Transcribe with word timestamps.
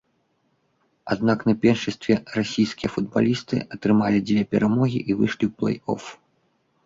Аднак 1.15 1.43
на 1.49 1.53
першынстве 1.65 2.13
расійскія 2.37 2.89
футбалісты 2.95 3.57
атрымалі 3.77 4.19
дзве 4.29 4.41
перамогі 4.55 4.99
і 5.09 5.19
выйшлі 5.19 5.45
ў 5.51 5.53
плэй-оф. 5.61 6.03